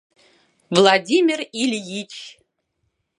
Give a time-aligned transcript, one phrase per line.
[0.77, 2.13] Владимир Ильич!